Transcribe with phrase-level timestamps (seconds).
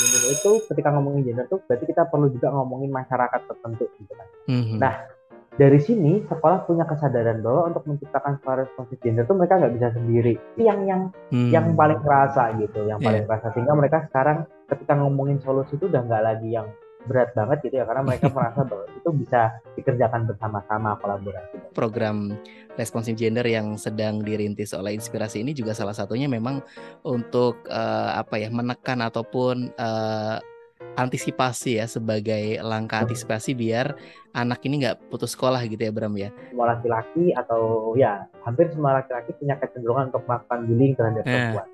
[0.00, 4.28] gender itu ketika ngomongin gender tuh berarti kita perlu juga ngomongin masyarakat tertentu gitu kan.
[4.48, 4.78] Mm-hmm.
[4.80, 4.94] Nah
[5.60, 9.88] dari sini sekolah punya kesadaran bahwa untuk menciptakan sekolah responsif gender tuh mereka nggak bisa
[9.92, 10.34] sendiri.
[10.56, 11.50] Itu yang yang hmm.
[11.52, 13.28] yang paling kerasa gitu, yang paling yeah.
[13.28, 16.70] kerasa sehingga mereka sekarang ketika ngomongin solusi itu udah nggak lagi yang
[17.08, 19.40] berat banget gitu ya karena mereka merasa bahwa itu bisa
[19.76, 21.56] dikerjakan bersama-sama kolaborasi.
[21.72, 22.36] Program
[22.76, 26.60] responsif gender yang sedang dirintis oleh Inspirasi ini juga salah satunya memang
[27.06, 30.36] untuk uh, apa ya menekan ataupun uh,
[30.98, 33.94] antisipasi ya sebagai langkah antisipasi biar
[34.34, 36.32] anak ini nggak putus sekolah gitu ya Bram ya.
[36.50, 41.30] Semua laki-laki atau ya hampir semua laki-laki punya kecenderungan untuk melakukan bullying terhadap eh.
[41.30, 41.68] perempuan.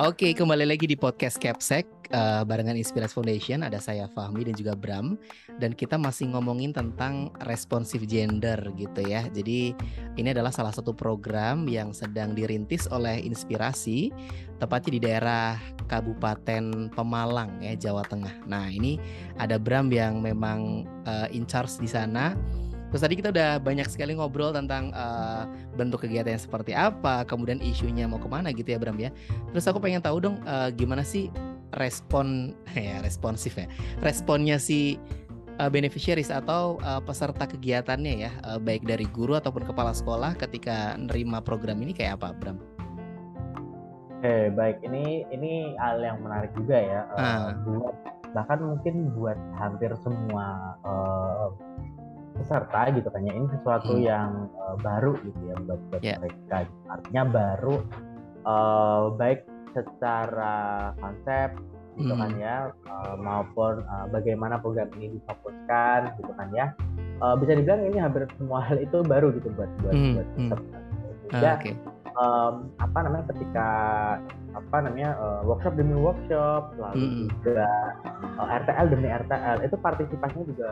[0.00, 1.84] Oke, kembali lagi di podcast Capsec
[2.16, 3.60] uh, barengan Inspirasi Foundation.
[3.60, 5.20] Ada saya Fahmi dan juga Bram
[5.60, 9.28] dan kita masih ngomongin tentang responsif gender gitu ya.
[9.28, 9.76] Jadi
[10.16, 14.08] ini adalah salah satu program yang sedang dirintis oleh Inspirasi
[14.56, 18.48] tepatnya di daerah Kabupaten Pemalang ya Jawa Tengah.
[18.48, 18.96] Nah, ini
[19.36, 22.32] ada Bram yang memang uh, in charge di sana
[22.90, 25.46] Terus tadi kita udah banyak sekali ngobrol tentang uh,
[25.78, 29.14] bentuk kegiatan yang seperti apa, kemudian isunya mau ke mana gitu ya Bram ya.
[29.54, 31.30] Terus aku pengen tahu dong uh, gimana sih
[31.78, 33.70] respon ya responsif ya,
[34.02, 34.98] responnya si
[35.62, 40.98] uh, beneficiaries atau uh, peserta kegiatannya ya, uh, baik dari guru ataupun kepala sekolah ketika
[40.98, 42.58] nerima program ini kayak apa Bram?
[44.20, 47.56] Oke baik ini ini hal yang menarik juga ya uh.
[47.64, 47.96] buat
[48.36, 51.48] bahkan mungkin buat hampir semua uh,
[52.36, 54.04] peserta gitu kan ya ini sesuatu hmm.
[54.04, 56.18] yang uh, baru gitu ya buat, buat yeah.
[56.18, 57.76] mereka artinya baru
[58.46, 61.54] uh, baik secara konsep
[61.98, 62.38] gitu kan hmm.
[62.38, 62.56] kan ya
[62.88, 66.66] uh, maupun uh, bagaimana program ini difokuskan gitu kan ya
[67.20, 70.14] uh, bisa dibilang ini hampir semua hal itu baru gitu buat buat hmm.
[70.16, 70.48] buat hmm.
[70.48, 71.44] peserta hmm.
[71.44, 71.74] ah, okay.
[72.20, 73.68] Um, apa namanya ketika
[74.50, 77.26] apa namanya uh, workshop demi workshop lalu hmm.
[77.40, 77.70] juga
[78.36, 80.70] uh, RTL demi RTL itu partisipasinya juga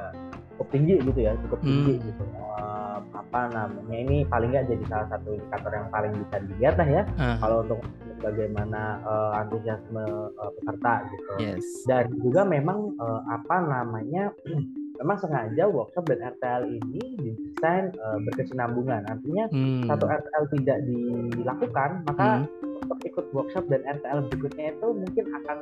[0.59, 2.05] cukup tinggi gitu ya cukup tinggi hmm.
[2.11, 6.75] gitu uh, apa namanya ini paling nggak jadi salah satu indikator yang paling bisa dilihat
[6.75, 7.37] lah ya uh.
[7.39, 7.81] kalau untuk
[8.19, 11.65] bagaimana uh, antusiasme uh, peserta gitu yes.
[11.87, 14.35] dan juga memang uh, apa namanya
[14.99, 19.87] memang sengaja workshop dan RTL ini didesain uh, berkesinambungan artinya hmm.
[19.87, 22.83] satu RTL tidak dilakukan maka hmm.
[22.83, 25.59] untuk ikut workshop dan RTL berikutnya itu mungkin akan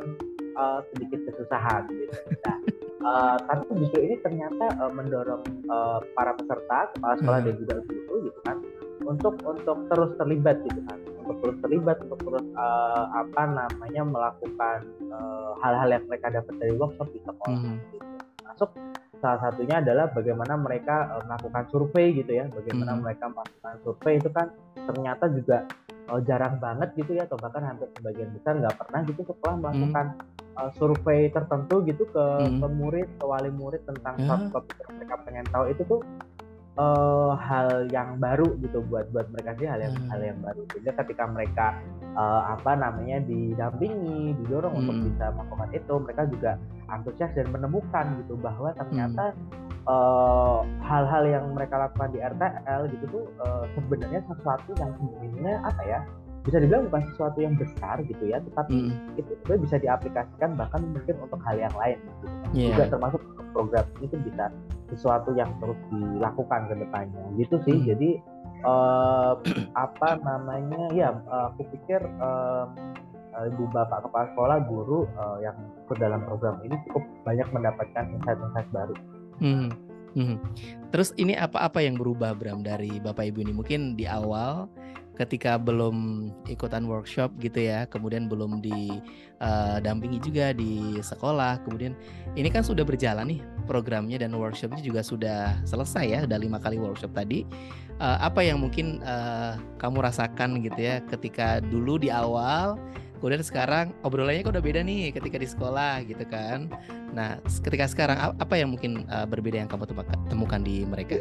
[0.57, 2.59] uh, sedikit kesusahan gitu nah
[3.07, 7.47] Uh, tapi justru ini ternyata uh, mendorong uh, para peserta kepala sekolah hmm.
[7.47, 8.57] dan juga guru gitu kan
[9.07, 14.79] untuk untuk terus terlibat gitu kan untuk terus terlibat untuk terus uh, apa namanya melakukan
[15.63, 17.79] hal-hal uh, yang mereka dapat dari workshop di sekolah hmm.
[17.95, 18.07] gitu.
[18.43, 18.71] masuk
[19.21, 23.03] salah satunya adalah bagaimana mereka uh, melakukan survei gitu ya bagaimana hmm.
[23.03, 25.57] mereka melakukan survei itu kan ternyata juga
[26.13, 29.63] uh, jarang banget gitu ya atau bahkan hampir sebagian besar nggak pernah gitu sekolah hmm.
[29.65, 32.59] melakukan hmm uh, survei tertentu gitu ke, hmm.
[32.65, 36.01] ke murid, ke wali murid tentang suatu topik yang mereka pengen tahu itu tuh
[36.77, 40.09] uh, hal yang baru gitu buat buat mereka sih hal yang hmm.
[40.13, 41.67] hal yang baru sehingga ketika mereka
[42.15, 44.81] uh, apa namanya didampingi didorong hmm.
[44.85, 46.53] untuk bisa melakukan itu mereka juga
[46.93, 50.65] antusias dan menemukan gitu bahwa ternyata hmm.
[50.85, 56.01] hal-hal yang mereka lakukan di RTL gitu tuh uh, sebenarnya sesuatu yang sebenarnya apa ya
[56.47, 59.19] bisa dibilang bukan sesuatu yang besar gitu ya tetapi mm.
[59.19, 62.71] itu sebenarnya bisa diaplikasikan bahkan mungkin untuk hal yang lain gitu yeah.
[62.71, 63.21] juga termasuk
[63.51, 64.45] program ini tuh bisa
[64.91, 67.87] sesuatu yang terus dilakukan ke depannya gitu sih mm.
[67.91, 68.11] jadi
[68.67, 69.33] uh,
[69.87, 72.71] apa namanya ya uh, aku pikir uh,
[73.45, 78.69] ibu bapak kepala sekolah guru uh, yang ikut dalam program ini cukup banyak mendapatkan insight-insight
[78.73, 78.97] baru.
[79.37, 79.69] Hmm.
[80.17, 80.41] Hmm.
[80.97, 83.53] Terus ini apa-apa yang berubah Bram dari bapak ibu ini?
[83.53, 84.65] Mungkin di awal
[85.17, 91.97] ketika belum ikutan workshop gitu ya, kemudian belum didampingi uh, juga di sekolah, kemudian
[92.37, 96.77] ini kan sudah berjalan nih programnya dan workshopnya juga sudah selesai ya, udah lima kali
[96.77, 97.45] workshop tadi.
[97.97, 102.77] Uh, apa yang mungkin uh, kamu rasakan gitu ya ketika dulu di awal,
[103.19, 106.71] kemudian sekarang obrolannya kok udah beda nih ketika di sekolah gitu kan.
[107.17, 109.89] Nah, ketika sekarang apa yang mungkin uh, berbeda yang kamu
[110.29, 111.21] temukan di mereka?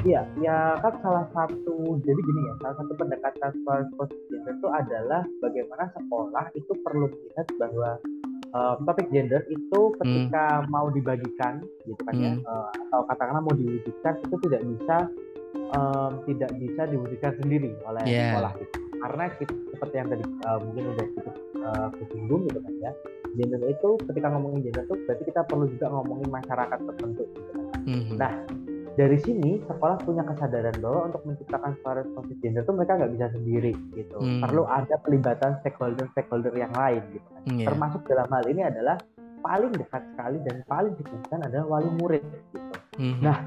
[0.00, 3.84] Iya, ya kan salah satu jadi gini ya, salah satu pendekatan soal
[4.32, 7.90] gender itu adalah bagaimana sekolah itu perlu melihat bahwa
[8.56, 10.72] um, topik gender itu ketika hmm.
[10.72, 12.40] mau dibagikan gitu kan ya, hmm.
[12.40, 14.96] ya, uh, atau katakanlah mau diwujudkan itu tidak bisa
[15.76, 18.32] um, tidak bisa diwujudkan sendiri oleh yeah.
[18.32, 18.79] sekolah gitu.
[19.00, 21.30] Karena kita, seperti yang tadi uh, mungkin udah kita
[21.64, 22.92] uh, kesinggung gitu kan ya,
[23.36, 27.66] gender itu ketika ngomongin gender itu berarti kita perlu juga ngomongin masyarakat tertentu gitu kan.
[27.88, 28.04] Hmm.
[28.20, 28.32] Nah
[28.98, 33.26] dari sini sekolah punya kesadaran bahwa untuk menciptakan sekolah responsif gender itu mereka nggak bisa
[33.32, 34.42] sendiri gitu hmm.
[34.42, 37.42] perlu ada pelibatan stakeholder stakeholder yang lain gitu kan.
[37.54, 37.68] yeah.
[37.70, 39.00] termasuk dalam hal ini adalah
[39.40, 42.22] paling dekat sekali dan paling signifikan adalah wali murid
[42.52, 43.18] gitu hmm.
[43.22, 43.46] nah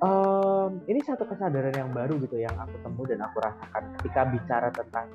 [0.00, 4.68] um, ini satu kesadaran yang baru gitu yang aku temui dan aku rasakan ketika bicara
[4.72, 5.06] tentang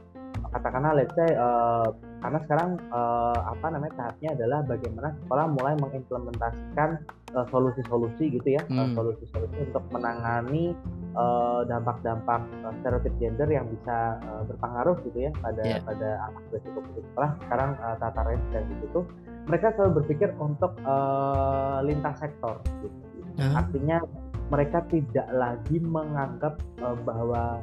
[0.56, 1.92] katakanlah let's say uh,
[2.24, 7.04] karena sekarang uh, apa namanya tahapnya adalah bagaimana sekolah mulai mengimplementasikan
[7.36, 8.80] uh, solusi-solusi gitu ya hmm.
[8.80, 10.72] uh, solusi-solusi untuk menangani
[11.72, 15.80] dampak-dampak uh, stereotip gender yang bisa uh, berpengaruh gitu ya pada yeah.
[15.80, 19.00] pada anak berisiko putus sekolah sekarang uh, tatarannya sedang di situ
[19.48, 23.00] mereka selalu berpikir untuk uh, lintas sektor gitu.
[23.36, 23.54] Uh -huh.
[23.64, 23.98] artinya
[24.50, 27.59] mereka tidak lagi menganggap uh, bahwa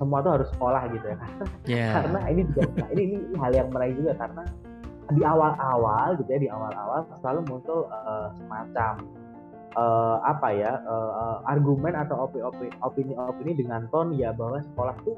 [0.00, 1.16] semua itu harus sekolah gitu ya
[1.78, 1.92] yeah.
[2.00, 4.44] karena ini juga nah, ini, ini hal yang menarik juga karena
[5.12, 8.94] di awal-awal gitu ya di awal-awal selalu muncul uh, semacam
[9.76, 12.28] uh, apa ya uh, argumen atau
[12.80, 15.16] opini-opini dengan ton ya bahwa sekolah tuh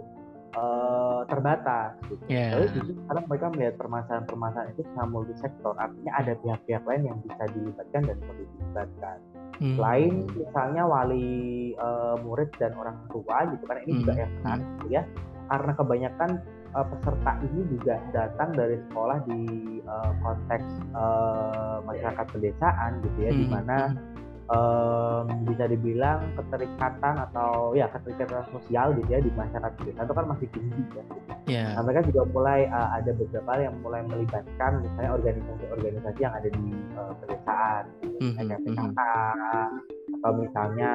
[0.59, 2.25] uh, terbatas gitu.
[2.31, 2.59] Yeah.
[2.59, 7.19] Lalu justru sekarang mereka melihat permasalahan-permasalahan itu secara multi sektor artinya ada pihak-pihak lain yang
[7.23, 9.19] bisa dilibatkan dan perlu dilibatkan
[9.61, 9.77] hmm.
[9.77, 14.01] selain misalnya wali uh, murid dan orang tua gitu kan ini hmm.
[14.03, 15.03] juga yang menarik gitu ya
[15.45, 16.31] karena kebanyakan
[16.73, 19.41] uh, peserta ini juga datang dari sekolah di
[19.85, 23.41] uh, konteks uh, masyarakat pedesaan gitu ya hmm.
[23.41, 24.14] di mana hmm
[24.51, 30.27] um, bisa dibilang keterikatan atau ya keterikatan sosial gitu ya di masyarakat desa itu kan
[30.29, 31.05] masih tinggi ya.
[31.49, 31.71] Yeah.
[31.77, 36.67] Nah, mereka juga mulai uh, ada beberapa yang mulai melibatkan misalnya organisasi-organisasi yang ada di
[36.97, 38.33] uh, pedesaan, mm -hmm.
[38.37, 40.15] kayak PKK mm-hmm.
[40.21, 40.91] atau misalnya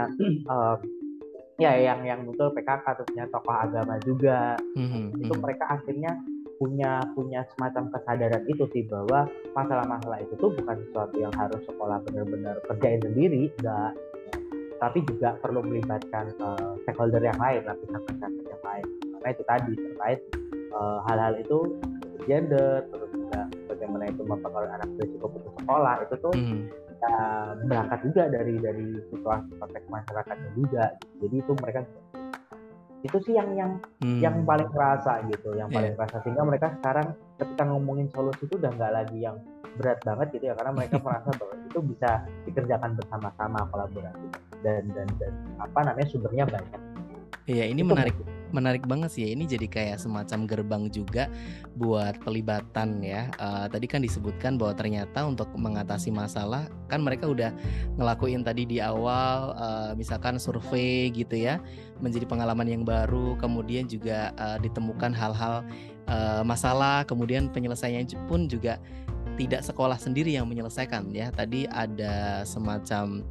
[0.50, 0.76] uh,
[1.60, 4.58] ya yang yang muncul PKK terusnya tokoh agama juga.
[4.78, 5.06] Mm -hmm.
[5.18, 5.42] Itu mm-hmm.
[5.42, 6.12] mereka akhirnya
[6.60, 9.26] punya punya semacam kesadaran itu sih bahwa
[9.56, 13.96] masalah-masalah itu tuh bukan sesuatu yang harus sekolah benar-benar kerjain sendiri enggak.
[14.80, 18.86] Tapi juga perlu melibatkan uh, stakeholder yang lain lapisan-lapisan yang lain.
[19.20, 20.20] Karena itu tadi terkait
[20.76, 21.80] uh, hal-hal itu
[22.28, 23.40] gender terus juga
[23.72, 26.62] bagaimana itu mempengaruhi anak berisiko putus sekolah itu tuh hmm.
[27.00, 27.16] ya,
[27.66, 30.86] berangkat juga dari dari situasi konteks masyarakatnya juga.
[31.24, 31.80] Jadi itu mereka
[33.00, 33.72] itu sih yang yang
[34.04, 34.20] hmm.
[34.20, 35.98] yang paling kerasa gitu yang paling yeah.
[36.00, 39.40] kerasa sehingga mereka sekarang ketika ngomongin solusi itu udah nggak lagi yang
[39.80, 42.10] berat banget gitu ya karena mereka merasa bahwa itu bisa
[42.44, 44.28] dikerjakan bersama-sama kolaborasi
[44.68, 46.82] dan dan dan apa namanya sumbernya banyak
[47.48, 48.16] iya ini itu menarik
[48.52, 49.30] menarik banget sih ya.
[49.36, 51.28] Ini jadi kayak semacam gerbang juga
[51.78, 53.30] buat pelibatan ya.
[53.38, 57.54] Uh, tadi kan disebutkan bahwa ternyata untuk mengatasi masalah kan mereka udah
[57.96, 61.62] ngelakuin tadi di awal uh, misalkan survei gitu ya
[62.02, 65.62] menjadi pengalaman yang baru kemudian juga uh, ditemukan hal-hal
[66.10, 68.82] uh, masalah kemudian penyelesaiannya pun juga
[69.40, 71.32] tidak sekolah sendiri yang menyelesaikan ya.
[71.32, 73.24] Tadi ada semacam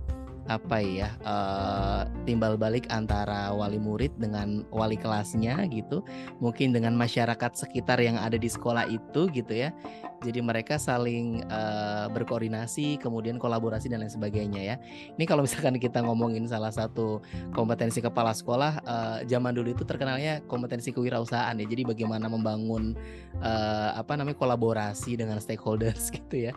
[0.48, 6.00] apa ya uh, timbal balik antara wali murid dengan wali kelasnya gitu.
[6.40, 9.70] Mungkin dengan masyarakat sekitar yang ada di sekolah itu gitu ya.
[10.18, 14.76] Jadi mereka saling uh, berkoordinasi kemudian kolaborasi dan lain sebagainya ya.
[15.14, 17.22] Ini kalau misalkan kita ngomongin salah satu
[17.54, 21.66] kompetensi kepala sekolah uh, zaman dulu itu terkenalnya kompetensi kewirausahaan ya.
[21.70, 22.98] Jadi bagaimana membangun
[23.38, 26.52] uh, apa namanya kolaborasi dengan stakeholders gitu ya.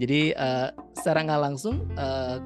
[0.00, 2.40] Jadi uh, secara nggak langsung uh,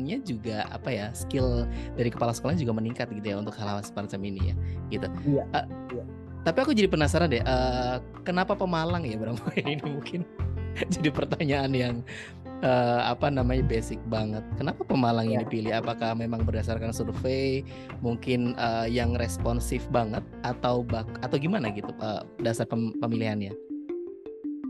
[0.00, 4.20] kepemimpinannya juga apa ya skill dari kepala sekolah juga meningkat gitu ya untuk hal-hal semacam
[4.24, 4.54] ini ya
[4.90, 6.04] gitu iya, uh, iya
[6.40, 9.36] tapi aku jadi penasaran deh, uh, kenapa Pemalang ya Bram?
[9.60, 10.24] ini mungkin
[10.88, 11.94] jadi pertanyaan yang
[12.64, 14.40] uh, apa namanya basic banget.
[14.56, 15.36] Kenapa Pemalang ya.
[15.36, 15.76] ini pilih?
[15.76, 17.60] Apakah memang berdasarkan survei,
[18.00, 23.52] mungkin uh, yang responsif banget, atau bak atau gimana gitu uh, dasar pem pemilihannya?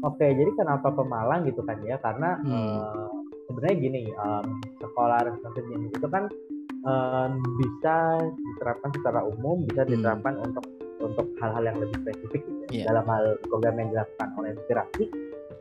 [0.03, 2.03] Oke, jadi kenapa Pemalang gitu kan ya?
[2.03, 2.51] Karena hmm.
[2.51, 3.10] uh,
[3.51, 4.47] sebenarnya gini, um,
[4.79, 6.25] sekolah responsif itu kan
[6.87, 9.91] um, bisa diterapkan secara umum, bisa hmm.
[9.99, 10.47] diterapkan hmm.
[10.47, 10.65] untuk
[11.01, 12.87] untuk hal-hal yang lebih spesifik gitu yeah.
[12.93, 15.05] dalam hal program yang dilakukan oleh inspirasi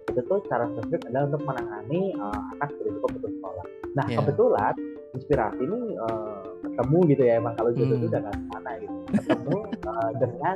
[0.09, 3.65] itu tuh secara spesifik adalah untuk menangani uh, anak berisiko putus sekolah.
[3.95, 4.17] Nah yeah.
[4.19, 4.73] kebetulan
[5.15, 8.01] inspirasi ini uh, ketemu gitu ya emang kalau jodoh hmm.
[8.03, 10.55] itu udah nggak mana gitu ketemu uh, dengan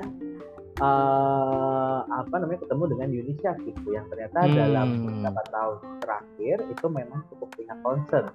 [0.80, 4.53] uh, apa namanya ketemu dengan UNICEF gitu yang ternyata hmm.
[4.56, 8.25] dalam beberapa tahun terakhir itu memang cukup punya concern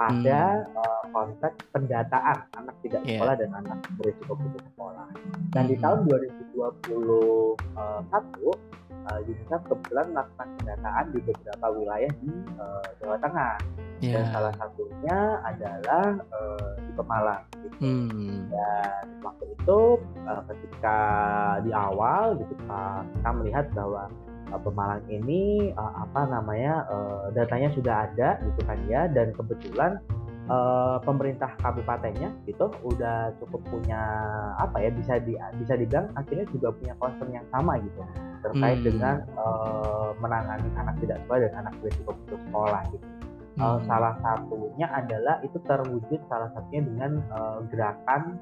[0.00, 0.80] pada hmm.
[0.80, 3.20] uh, konteks pendataan anak tidak yeah.
[3.20, 5.08] sekolah dan anak berisiko putus sekolah.
[5.52, 5.70] Dan hmm.
[5.72, 6.56] di tahun 2021
[7.76, 13.54] uh, UNICEF kebetulan melakukan pendataan di beberapa wilayah di uh, Jawa Tengah
[14.00, 14.20] yeah.
[14.20, 17.42] dan salah satunya adalah uh, di Pemalang.
[17.60, 17.76] Gitu.
[17.80, 18.48] Hmm.
[18.48, 19.78] Dan waktu itu
[20.26, 20.98] uh, ketika
[21.64, 24.08] di awal gitu kita melihat bahwa
[24.50, 30.00] uh, Pemalang ini uh, apa namanya uh, datanya sudah ada gitu kan ya dan kebetulan
[30.50, 34.02] uh, pemerintah kabupatennya gitu udah cukup punya
[34.58, 38.02] apa ya bisa di bisa dibilang akhirnya juga punya concern yang sama gitu
[38.40, 38.86] terkait hmm.
[38.88, 43.06] dengan uh, menangani anak tidak sekolah dan anak berisiko putus sekolah gitu.
[43.58, 43.62] Hmm.
[43.66, 48.38] Uh, salah satunya adalah itu terwujud salah satunya dengan uh, gerakan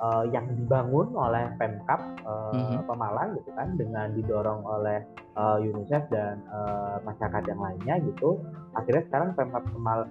[0.00, 2.86] uh, yang dibangun oleh Pemkap uh, mm-hmm.
[2.86, 5.02] Pemalang gitu kan dengan didorong oleh
[5.34, 8.38] uh, UNICEF dan uh, masyarakat yang lainnya gitu
[8.74, 9.64] akhirnya sekarang Pemkap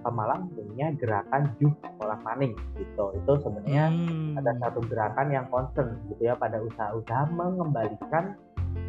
[0.04, 4.38] Pemalang punya gerakan Juh Sekolah Maning gitu itu sebenarnya mm.
[4.40, 8.36] ada satu gerakan yang concern gitu ya pada usaha-usaha mengembalikan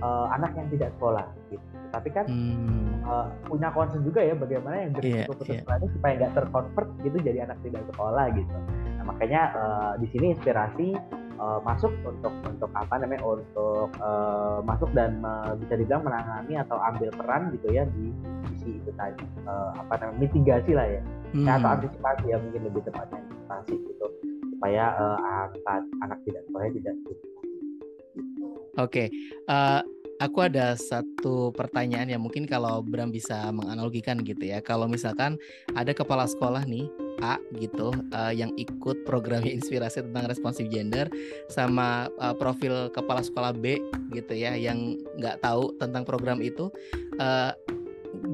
[0.03, 3.01] uh, anak yang tidak sekolah gitu tapi kan hmm.
[3.05, 5.61] uh, punya concern juga ya bagaimana yang berisiko yeah, putus yeah.
[5.65, 8.55] sekolah supaya nggak terkonvert gitu jadi anak tidak sekolah gitu
[8.99, 10.87] nah makanya uh, di sini inspirasi
[11.39, 16.77] uh, masuk untuk untuk apa namanya untuk uh, masuk dan uh, bisa dibilang menangani atau
[16.77, 18.13] ambil peran gitu ya di
[18.53, 21.01] sisi itu tadi uh, apa namanya mitigasi lah ya,
[21.33, 21.47] hmm.
[21.47, 24.05] ya atau antisipasi ya mungkin lebih tepatnya antisipasi gitu
[24.53, 25.17] supaya uh,
[25.65, 26.95] anak anak tidak sekolah tidak
[28.79, 29.47] Oke, okay.
[29.51, 29.83] uh,
[30.19, 34.59] aku ada satu pertanyaan yang mungkin kalau Bram bisa menganalogikan gitu ya.
[34.59, 35.39] Kalau misalkan
[35.73, 36.85] ada kepala sekolah nih
[37.23, 41.07] A gitu uh, yang ikut program inspirasi tentang responsif gender
[41.47, 43.79] sama uh, profil kepala sekolah B
[44.11, 46.67] gitu ya yang nggak tahu tentang program itu
[47.19, 47.55] uh,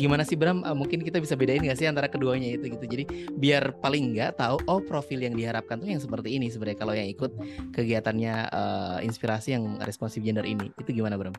[0.02, 0.66] gimana sih Bram?
[0.66, 2.86] Mungkin kita bisa bedain nggak sih antara keduanya itu gitu.
[2.90, 6.94] Jadi biar paling nggak tahu oh profil yang diharapkan tuh yang seperti ini sebenarnya kalau
[6.98, 7.32] yang ikut
[7.78, 11.38] kegiatannya uh, inspirasi yang responsif gender ini itu gimana Bram?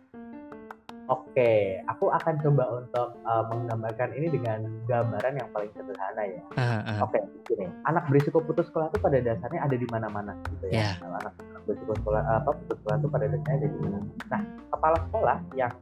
[1.07, 6.43] Oke, aku akan coba untuk uh, menggambarkan ini dengan gambaran yang paling sederhana ya.
[6.59, 6.99] Uh, uh.
[7.07, 10.99] Oke, gini, anak berisiko putus sekolah itu pada dasarnya ada di mana-mana gitu ya.
[10.99, 11.07] Yeah.
[11.07, 13.99] Anak, anak berisiko sekolah apa putus sekolah itu pada dasarnya ada di mana.
[14.35, 14.41] Nah,
[14.75, 15.73] kepala sekolah yang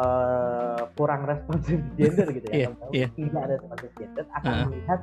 [0.00, 3.08] uh, kurang responsif gender gitu ya, yeah, yeah.
[3.20, 4.64] tidak ada responsif gender akan uh.
[4.68, 5.00] melihat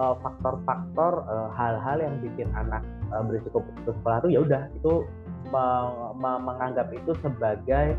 [0.00, 2.80] faktor-faktor uh, hal-hal yang bikin anak
[3.12, 5.04] uh, berisiko putus sekolah itu ya udah itu
[6.20, 7.98] menganggap itu sebagai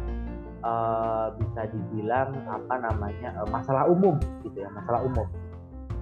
[0.61, 5.27] uh, bisa dibilang apa namanya uh, masalah umum gitu ya masalah umum.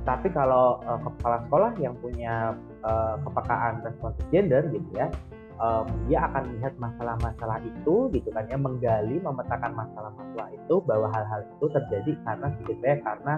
[0.08, 5.12] Tapi kalau uh, kepala sekolah yang punya uh, kepekaan responsif gender gitu ya
[5.60, 11.42] um, dia akan melihat masalah-masalah itu gitu kan ya menggali memetakan masalah-masalah itu bahwa hal-hal
[11.46, 12.48] itu terjadi karena
[12.80, 13.36] ya karena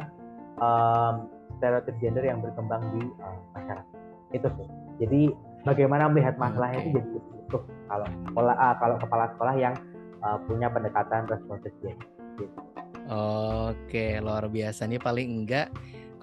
[0.62, 3.98] um, stereotip gender yang berkembang di uh, masyarakat.
[4.32, 4.68] Itu sih.
[5.04, 5.22] Jadi
[5.68, 7.58] bagaimana melihat masalahnya itu jadi itu
[7.90, 9.76] kalau sekolah uh, kalau kepala sekolah yang
[10.24, 11.74] uh, punya pendekatan responsif.
[11.82, 12.60] Gitu.
[13.12, 15.68] Oke, luar biasa nih paling enggak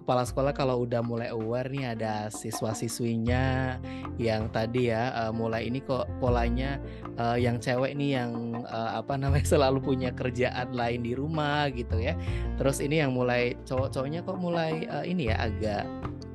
[0.09, 3.77] kepala sekolah kalau udah mulai aware nih ada siswa-siswinya
[4.17, 6.81] yang tadi ya uh, mulai ini kok polanya
[7.21, 12.01] uh, yang cewek nih yang uh, apa namanya selalu punya kerjaan lain di rumah gitu
[12.01, 12.17] ya.
[12.57, 15.85] Terus ini yang mulai cowok-cowoknya kok mulai uh, ini ya agak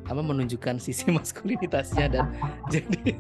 [0.03, 2.25] apa menunjukkan sisi maskulinitasnya dan
[2.73, 3.15] jadi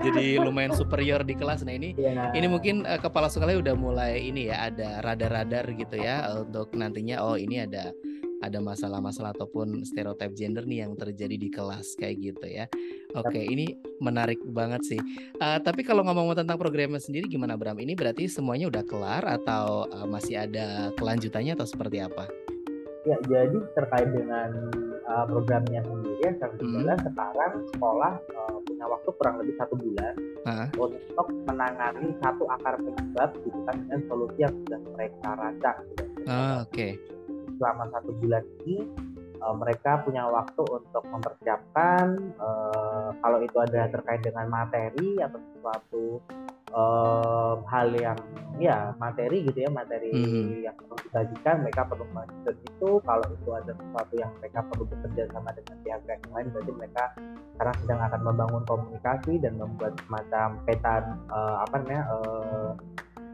[0.00, 1.64] jadi lumayan superior di kelas.
[1.64, 2.32] Nah ini yeah.
[2.32, 7.24] ini mungkin uh, kepala sekolah udah mulai ini ya ada radar-radar gitu ya untuk nantinya
[7.24, 7.92] oh ini ada
[8.44, 12.68] ada masalah-masalah ataupun stereotip gender nih yang terjadi di kelas kayak gitu ya.
[13.16, 13.72] Oke, okay, ini
[14.04, 15.00] menarik banget sih.
[15.40, 17.80] Uh, tapi kalau ngomong tentang programnya sendiri gimana Bram?
[17.80, 22.28] Ini berarti semuanya udah kelar atau uh, masih ada kelanjutannya atau seperti apa?
[23.04, 24.72] Ya, jadi terkait dengan
[25.04, 27.06] uh, programnya sendiri yang berjalan hmm.
[27.12, 30.14] sekarang sekolah uh, punya waktu kurang lebih satu bulan
[30.48, 30.66] uh.
[30.80, 35.76] untuk menangani satu akar penyebab gitu kan dengan solusi yang sudah mereka rancang.
[35.92, 36.04] Gitu.
[36.24, 36.72] Uh, Oke.
[36.72, 36.92] Okay.
[37.60, 38.88] Selama satu bulan ini
[39.44, 46.04] uh, mereka punya waktu untuk mempersiapkan uh, kalau itu ada terkait dengan materi atau sesuatu
[46.72, 48.18] uh, hal yang
[48.56, 50.64] ya materi gitu ya materi hmm.
[50.64, 55.22] yang perlu dibagikan mereka perlu melakukan itu kalau itu ada sesuatu yang mereka perlu bekerja
[55.34, 57.04] sama dengan pihak-pihak yang lain berarti mereka
[57.54, 60.94] sekarang sedang akan membangun komunikasi dan membuat semacam peta
[61.28, 62.70] uh, apa namanya uh,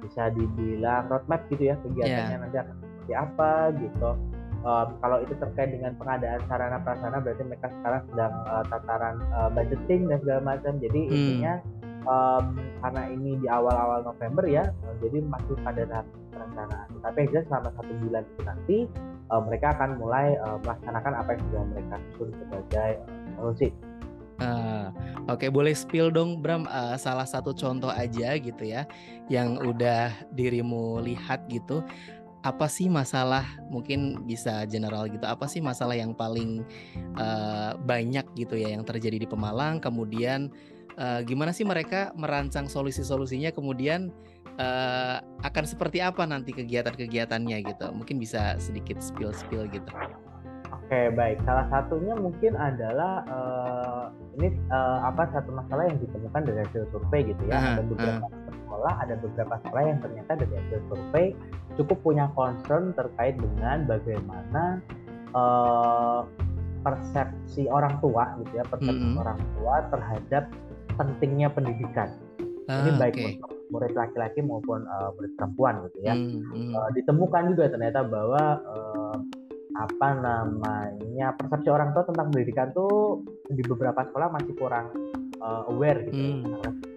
[0.00, 2.40] bisa dibilang roadmap gitu ya kegiatannya yeah.
[2.40, 4.10] nanti akan seperti apa gitu
[4.64, 9.50] um, kalau itu terkait dengan pengadaan sarana prasarana berarti mereka sekarang sedang uh, tataran uh,
[9.52, 11.12] budgeting dan segala macam jadi hmm.
[11.12, 11.54] intinya
[12.08, 16.88] um, karena ini di awal-awal November ya, uh, jadi masih pada tahap perencanaan.
[17.02, 18.76] Tapi jelas selama satu bulan itu nanti
[19.32, 22.90] uh, mereka akan mulai uh, melaksanakan apa yang sudah mereka susun sebagai
[23.36, 23.68] solusi.
[24.40, 24.88] Uh,
[25.28, 28.88] Oke, okay, boleh spill dong, Bram, uh, salah satu contoh aja gitu ya,
[29.28, 31.84] yang udah dirimu lihat gitu.
[32.40, 33.44] Apa sih masalah?
[33.68, 35.24] Mungkin bisa general gitu.
[35.28, 36.64] Apa sih masalah yang paling
[37.20, 39.78] uh, banyak gitu ya yang terjadi di Pemalang?
[39.78, 40.48] Kemudian
[41.00, 44.12] uh, gimana sih mereka merancang solusi-solusinya kemudian
[44.60, 49.92] uh, akan seperti apa nanti kegiatan-kegiatannya gitu mungkin bisa sedikit spill-spill gitu
[50.90, 56.66] Oke baik, salah satunya mungkin adalah uh, ini uh, apa satu masalah yang ditemukan dari
[56.66, 57.54] hasil survei gitu ya.
[57.54, 58.39] Uh, ada beberapa uh.
[58.70, 61.26] Sekolah, ada beberapa sekolah yang ternyata dari hasil survei
[61.74, 64.78] cukup punya concern terkait dengan bagaimana
[65.34, 66.22] uh,
[66.86, 69.22] persepsi orang tua gitu ya, persepsi mm -hmm.
[69.26, 70.44] orang tua terhadap
[70.94, 72.14] pentingnya pendidikan.
[72.70, 73.26] Ah, ini baik okay.
[73.34, 76.14] untuk murid laki-laki maupun uh, murid perempuan gitu ya.
[76.14, 76.70] Mm -hmm.
[76.78, 79.18] uh, ditemukan juga ternyata bahwa uh,
[79.80, 84.94] apa namanya persepsi orang tua tentang pendidikan tuh di beberapa sekolah masih kurang
[85.42, 86.46] uh, aware gitu.
[86.46, 86.89] Mm.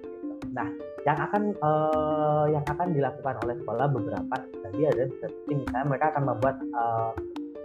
[0.54, 0.68] Nah,
[1.04, 6.24] yang akan uh, yang akan dilakukan oleh sekolah beberapa tadi ada seperti misalnya mereka akan
[6.30, 7.12] membuat uh,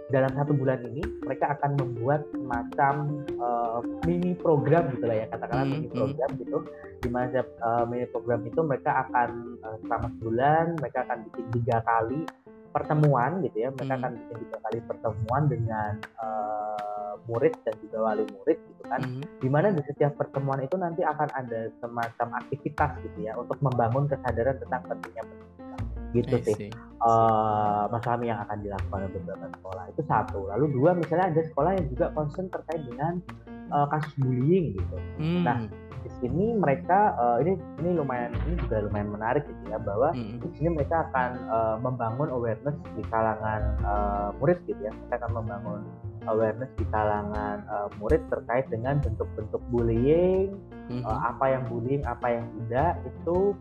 [0.09, 2.93] dalam satu bulan ini mereka akan membuat semacam
[3.37, 3.79] uh,
[4.09, 5.97] mini program gitu lah ya katakanlah hmm, mini hmm.
[6.01, 6.57] program gitu
[6.99, 9.29] di mana uh, mini program itu mereka akan
[9.61, 12.21] uh, selama sebulan mereka akan bikin tiga kali
[12.69, 14.01] pertemuan gitu ya mereka hmm.
[14.01, 19.01] akan bikin tiga kali pertemuan dengan uh, murid dan juga wali murid gitu kan.
[19.05, 19.21] Hmm.
[19.21, 24.09] di mana di setiap pertemuan itu nanti akan ada semacam aktivitas gitu ya untuk membangun
[24.09, 25.79] kesadaran tentang pentingnya pendidikan.
[26.09, 26.69] Gitu sih.
[27.05, 29.83] uh, Mas Fahmi yang akan dilakukan oleh beberapa sekolah.
[29.93, 30.39] Itu satu.
[30.49, 33.21] Lalu dua misalnya ada sekolah yang juga concern terkait dengan
[33.69, 34.97] uh, kasus bullying gitu.
[35.21, 35.45] Hmm.
[35.45, 35.57] nah
[36.01, 40.39] di sini mereka uh, ini ini lumayan ini juga lumayan menarik gitu ya bahwa hmm.
[40.41, 45.31] di sini mereka akan uh, membangun awareness di kalangan uh, murid gitu ya mereka akan
[45.43, 45.81] membangun
[46.27, 50.53] awareness di kalangan uh, murid terkait dengan bentuk-bentuk bullying
[50.91, 51.03] mm-hmm.
[51.03, 53.55] uh, apa yang bullying apa yang tidak itu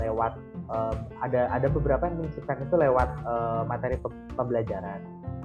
[0.00, 0.32] lewat
[0.72, 4.00] uh, ada ada beberapa yang menyisipkan itu lewat uh, materi
[4.34, 5.00] pembelajaran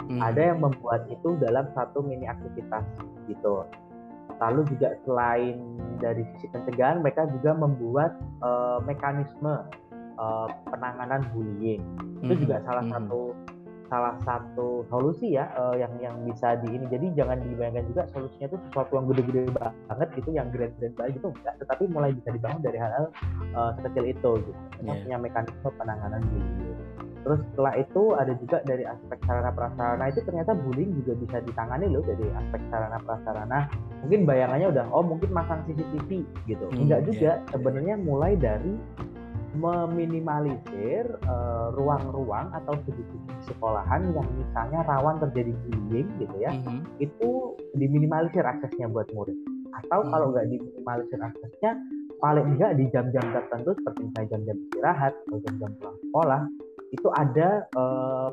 [0.07, 0.19] mm-hmm.
[0.19, 2.85] ada yang membuat itu dalam satu mini aktivitas
[3.27, 3.67] gitu
[4.41, 5.57] lalu juga selain
[6.01, 8.11] dari sisi pencegahan mereka juga membuat
[8.41, 9.63] uh, mekanisme
[10.17, 11.83] uh, penanganan bullying
[12.21, 12.41] itu mm-hmm.
[12.47, 13.09] juga salah mm-hmm.
[13.09, 13.21] satu
[13.93, 18.49] salah satu solusi ya uh, yang yang bisa di ini jadi jangan dibayangkan juga solusinya
[18.49, 22.61] itu sesuatu yang gede-gede banget gitu yang grand-grand banget gitu enggak tetapi mulai bisa dibangun
[22.65, 23.05] dari hal-hal
[23.53, 24.97] uh, sekecil itu gitu yeah.
[24.97, 26.72] punya mekanisme penanganan bullying
[27.23, 31.87] terus setelah itu ada juga dari aspek sarana prasarana itu ternyata bullying juga bisa ditangani
[31.87, 33.59] loh dari aspek sarana prasarana
[34.03, 37.49] mungkin bayangannya udah oh mungkin masang CCTV gitu hmm, enggak juga yeah.
[37.55, 38.75] sebenarnya mulai dari
[39.53, 43.05] meminimalisir uh, ruang-ruang atau sudut
[43.45, 46.79] sekolahan yang misalnya rawan terjadi bullying gitu ya, mm-hmm.
[46.97, 49.37] itu diminimalisir aksesnya buat murid.
[49.77, 50.11] Atau mm-hmm.
[50.13, 51.71] kalau nggak diminimalisir aksesnya,
[52.17, 56.41] paling enggak di jam-jam tertentu seperti misalnya jam-jam istirahat atau jam-jam pulang sekolah,
[56.93, 58.29] itu ada uh,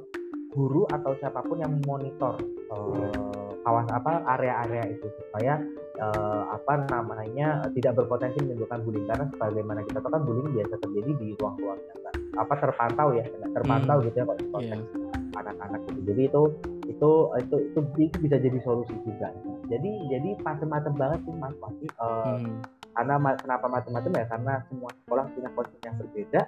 [0.53, 2.37] guru atau siapa pun yang memonitor
[2.68, 5.57] uh, kawasan apa area-area itu supaya
[6.01, 9.09] uh, apa namanya tidak berpotensi menimbulkan bullying.
[9.09, 12.01] Karena sebagaimana kita tahu kan bullying biasa terjadi di ruang-ruang yang
[12.38, 14.05] apa terpantau ya terpantau hmm.
[14.09, 15.38] gitu ya kalau konteks yeah.
[15.42, 16.42] anak-anak gitu jadi itu
[16.88, 19.29] itu itu itu, itu bisa jadi solusi juga.
[19.70, 22.59] Jadi jadi macam-macam banget sih mas Wati uh, hmm.
[22.96, 24.25] karena kenapa macam-macam ya?
[24.27, 26.40] Karena semua sekolah punya konsep yang berbeda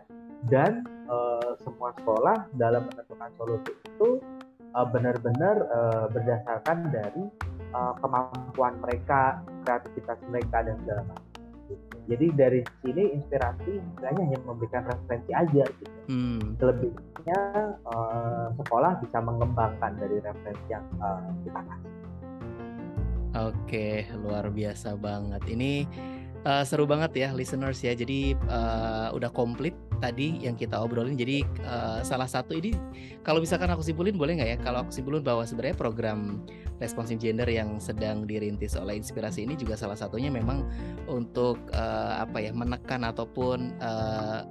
[0.50, 4.18] dan uh, semua sekolah dalam menentukan solusi itu
[4.74, 7.24] uh, benar-benar uh, berdasarkan dari
[7.76, 11.31] uh, kemampuan mereka, kreativitas mereka dan segala macam.
[12.11, 15.98] Jadi dari sini inspirasi hanya hanya memberikan referensi aja gitu.
[16.11, 16.59] Hmm.
[16.59, 17.40] Selebihnya
[17.88, 21.92] uh, sekolah bisa mengembangkan dari referensi yang uh, kita kasih.
[23.33, 25.40] Oke, luar biasa banget.
[25.48, 25.72] Ini
[26.44, 27.96] uh, seru banget ya listeners ya.
[27.96, 29.72] Jadi uh, udah komplit
[30.03, 31.15] tadi yang kita obrolin.
[31.15, 32.75] Jadi uh, salah satu ini
[33.23, 34.59] kalau misalkan aku simpulin boleh nggak ya?
[34.59, 36.43] Kalau aku simpulin bahwa sebenarnya program
[36.83, 40.67] responsif gender yang sedang dirintis oleh inspirasi ini juga salah satunya memang
[41.07, 44.43] untuk uh, apa ya menekan ataupun uh,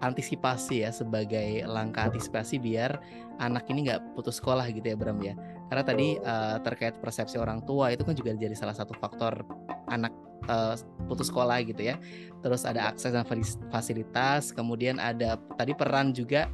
[0.00, 3.00] antisipasi ya sebagai langkah antisipasi biar
[3.40, 5.36] anak ini nggak putus sekolah gitu ya Bram ya.
[5.68, 9.44] Karena tadi uh, terkait persepsi orang tua itu kan juga jadi salah satu faktor
[9.88, 10.12] anak
[10.48, 10.74] uh,
[11.06, 11.96] putus sekolah gitu ya.
[12.44, 13.24] Terus ada akses dan
[13.72, 16.48] fasilitas, kemudian ada tadi peran juga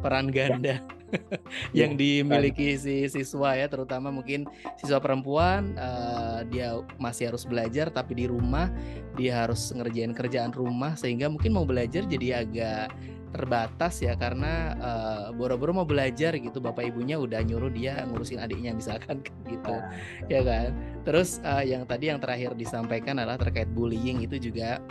[0.00, 0.32] peran ya.
[0.32, 0.76] ganda
[1.78, 4.46] yang ya, dimiliki si siswa ya, terutama mungkin
[4.80, 8.70] siswa perempuan uh, dia masih harus belajar tapi di rumah
[9.18, 12.94] dia harus ngerjain kerjaan rumah sehingga mungkin mau belajar jadi agak
[13.30, 18.74] terbatas ya karena uh, boro-boro mau belajar gitu bapak ibunya udah nyuruh dia ngurusin adiknya
[18.74, 19.90] misalkan gitu nah,
[20.26, 20.74] ya kan
[21.06, 24.82] terus uh, yang tadi yang terakhir disampaikan adalah terkait bullying itu juga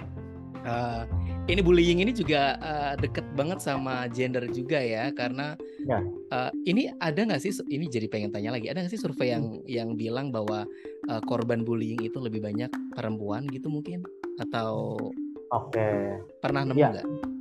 [0.64, 1.04] uh,
[1.52, 6.00] ini bullying ini juga uh, deket banget sama gender juga ya karena ya.
[6.32, 9.60] Uh, ini ada nggak sih ini jadi pengen tanya lagi ada nggak sih survei yang
[9.60, 9.68] hmm.
[9.68, 10.64] yang bilang bahwa
[11.12, 14.06] uh, korban bullying itu lebih banyak perempuan gitu mungkin
[14.40, 14.96] atau
[15.52, 16.22] oke okay.
[16.40, 16.90] pernah nemu ya.
[16.96, 17.08] nggak?
[17.08, 17.39] Ya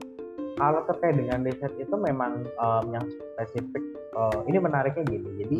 [0.59, 3.07] kalau terkait dengan riset itu memang um, yang
[3.38, 3.83] spesifik
[4.18, 5.59] uh, ini menariknya gini jadi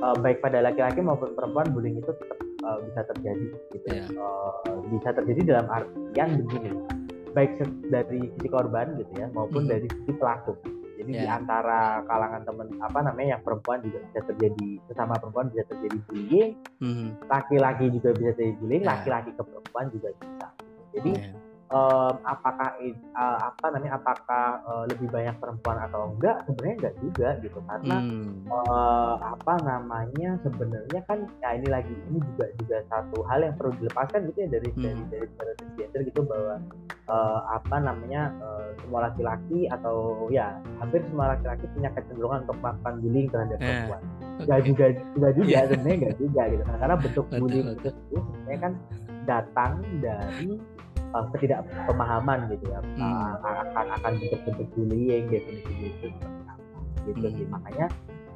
[0.00, 4.08] uh, baik pada laki-laki maupun perempuan bullying itu tetap uh, bisa terjadi gitu yeah.
[4.08, 4.24] Iya.
[4.24, 6.70] uh, bisa terjadi dalam artian begini
[7.36, 7.60] baik
[7.92, 9.70] dari sisi korban gitu ya maupun hmm.
[9.76, 10.56] dari sisi pelaku
[10.96, 11.20] jadi yeah.
[11.20, 15.96] di antara kalangan teman apa namanya yang perempuan juga bisa terjadi sesama perempuan bisa terjadi
[16.08, 16.50] bullying
[16.80, 17.08] hmm.
[17.28, 17.94] laki-laki hmm.
[18.00, 18.92] juga bisa terjadi bullying yeah.
[18.96, 20.46] laki-laki ke perempuan juga bisa
[20.96, 22.78] jadi yeah um, apakah
[23.14, 27.96] uh, apa namanya apakah uh, lebih banyak perempuan atau enggak sebenarnya enggak juga gitu karena
[27.98, 28.30] hmm.
[28.50, 33.72] uh, apa namanya sebenarnya kan ya ini lagi ini juga juga satu hal yang perlu
[33.82, 34.82] dilepaskan gitu ya dari hmm.
[34.82, 36.54] dari dari stereotip gender gitu bahwa
[37.10, 42.94] uh, apa namanya uh, semua laki-laki atau ya hampir semua laki-laki punya kecenderungan untuk melakukan
[43.02, 43.66] bullying terhadap yeah.
[43.66, 44.02] perempuan
[44.36, 44.68] enggak okay.
[44.68, 44.84] juga
[45.16, 45.66] enggak juga yeah.
[45.66, 48.72] sebenarnya enggak juga gitu nah, karena bentuk bullying itu sebenarnya kan
[49.26, 50.50] datang dari
[51.14, 53.02] uh, ketidakpemahaman gitu ya hmm.
[53.02, 56.08] uh, akan akan bentuk-bentuk bullying definisi itu
[57.06, 57.36] gitu hmm.
[57.38, 57.86] sih makanya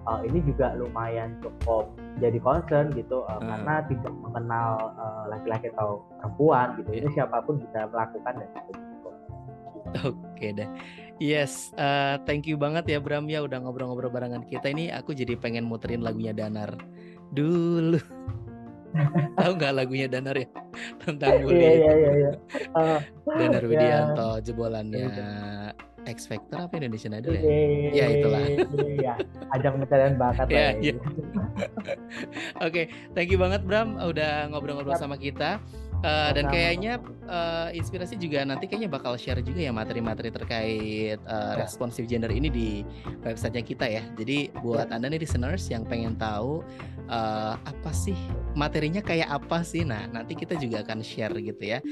[0.06, 1.90] uh, ini juga lumayan cukup
[2.22, 3.48] jadi concern gitu uh, hmm.
[3.48, 4.70] karena tidak mengenal
[5.26, 8.90] laki-laki uh, atau perempuan gitu ini siapa pun bisa melakukan dan itu
[10.06, 10.70] Oke deh.
[11.20, 14.88] Yes, uh, thank you banget ya Bram ya udah ngobrol-ngobrol barengan kita ini.
[14.88, 16.78] Aku jadi pengen muterin lagunya Danar
[17.34, 18.00] dulu.
[19.38, 20.48] Tahu nggak lagunya Danar ya
[21.02, 21.80] tentang bullying?
[21.80, 22.10] Iya iya iya.
[22.18, 22.32] iya.
[22.74, 24.42] Uh, Danar Widianto yeah.
[24.42, 25.06] jebolannya
[26.08, 27.42] X Factor apa Indonesian Idol ya?
[27.92, 28.42] Iya itulah.
[28.80, 29.12] Iya,
[29.52, 30.72] ajang pencarian bakat ya.
[30.80, 30.94] Iya.
[32.66, 35.60] Oke, thank you banget Bram udah ngobrol-ngobrol sama kita.
[36.00, 36.96] Uh, dan kayaknya
[37.28, 42.48] uh, inspirasi juga nanti kayaknya bakal share juga ya materi-materi terkait uh, responsive gender ini
[42.48, 42.68] di
[43.20, 44.02] websitenya kita ya.
[44.16, 44.96] Jadi buat ya.
[44.96, 46.64] anda nih listeners yang pengen tahu
[47.12, 48.16] uh, apa sih
[48.56, 51.84] materinya kayak apa sih, nah nanti kita juga akan share gitu ya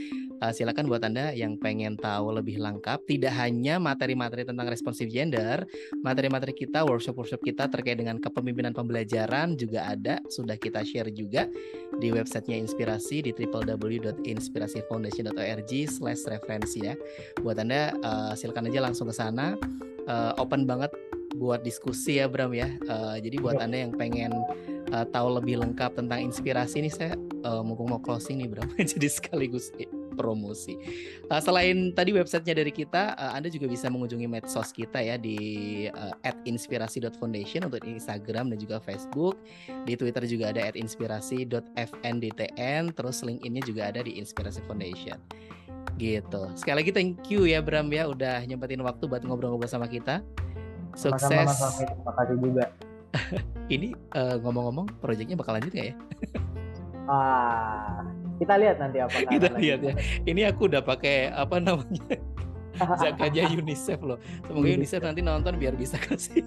[0.42, 5.66] uh, silakan buat Anda yang pengen tahu lebih lengkap, tidak hanya materi-materi tentang responsive gender,
[6.02, 11.50] materi-materi kita, workshop-workshop kita terkait dengan kepemimpinan pembelajaran juga ada, sudah kita share juga
[11.98, 13.32] di websitenya Inspirasi di
[13.98, 16.94] www.inspirasifoundation.org slash referensi ya.
[17.42, 19.58] Buat Anda uh, silakan aja langsung ke sana,
[20.06, 20.94] uh, open banget
[21.36, 22.70] buat diskusi ya Bram ya.
[22.88, 24.32] Uh, jadi buat Anda yang pengen
[24.94, 28.68] uh, tahu lebih lengkap tentang inspirasi ini saya uh, mumpung mau closing nih Bram.
[28.96, 29.74] jadi sekaligus
[30.18, 30.74] promosi.
[31.30, 35.38] Uh, selain tadi websitenya dari kita, uh, Anda juga bisa mengunjungi medsos kita ya di
[35.94, 36.10] uh,
[36.42, 39.38] @inspirasi.foundation untuk Instagram dan juga Facebook.
[39.86, 42.82] Di Twitter juga ada @inspirasi.fndtn.
[42.98, 45.22] Terus link ini juga ada di Inspirasi Foundation.
[45.94, 46.42] Gitu.
[46.58, 50.18] Sekali lagi thank you ya Bram ya udah nyempetin waktu buat ngobrol-ngobrol sama kita.
[50.98, 51.30] Sukses.
[51.30, 51.54] Terima
[52.18, 52.74] kasih juga.
[53.74, 55.94] ini uh, ngomong-ngomong, proyeknya bakal lanjut nggak ya?
[57.08, 58.04] ah,
[58.38, 59.94] kita lihat nanti apa kita lihat ya.
[60.24, 62.18] ini aku udah pakai apa namanya
[63.02, 64.18] zakatnya UNICEF loh.
[64.46, 65.02] Semoga UNICEF.
[65.02, 66.46] Nanti nonton biar bisa kasih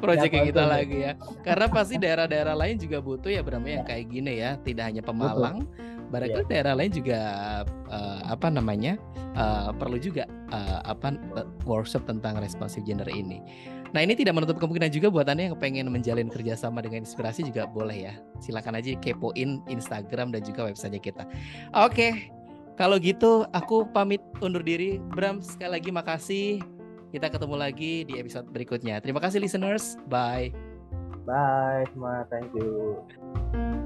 [0.00, 1.12] proyek ya, kita lagi ya.
[1.42, 3.88] Karena pasti daerah-daerah lain juga butuh ya Bram yang ya.
[3.88, 5.66] kayak gini ya tidak hanya Pemalang
[6.06, 6.50] barangkali ya.
[6.50, 7.18] daerah lain juga
[7.90, 8.94] uh, apa namanya
[9.34, 10.22] uh, perlu juga
[10.54, 11.18] uh, apa
[11.66, 13.42] workshop tentang responsive gender ini
[13.94, 17.68] Nah ini tidak menutup kemungkinan juga buat anda yang pengen menjalin kerjasama dengan inspirasi juga
[17.68, 18.14] boleh ya.
[18.42, 21.26] Silakan aja kepoin Instagram dan juga website kita.
[21.74, 22.30] Oke,
[22.76, 25.00] kalau gitu aku pamit undur diri.
[25.14, 26.60] Bram sekali lagi makasih.
[27.14, 29.00] Kita ketemu lagi di episode berikutnya.
[29.00, 29.96] Terima kasih listeners.
[30.10, 30.52] Bye.
[31.24, 32.28] Bye semua.
[32.28, 33.85] Thank you.